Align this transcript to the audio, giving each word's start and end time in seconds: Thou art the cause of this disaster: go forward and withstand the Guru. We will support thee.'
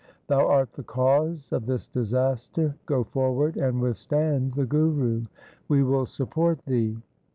Thou 0.25 0.47
art 0.47 0.73
the 0.73 0.81
cause 0.83 1.51
of 1.51 1.67
this 1.67 1.85
disaster: 1.87 2.73
go 2.87 3.03
forward 3.03 3.55
and 3.55 3.79
withstand 3.79 4.53
the 4.53 4.65
Guru. 4.65 5.25
We 5.67 5.83
will 5.83 6.07
support 6.07 6.59
thee.' 6.65 6.97